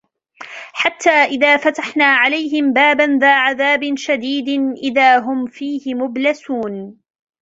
حتى 0.73 1.09
إذا 1.09 1.57
فتحنا 1.57 2.05
عليهم 2.05 2.73
بابا 2.73 3.03
ذا 3.19 3.33
عذاب 3.35 3.79
شديد 3.97 4.49
إذا 4.77 5.17
هم 5.19 5.45
فيه 5.45 5.93
مبلسون 5.95 6.97